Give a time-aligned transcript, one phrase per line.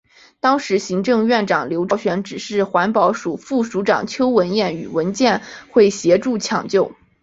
[0.39, 6.95] 当时行政院长刘兆玄指示环保署副署长邱文彦与文建会协助抢救。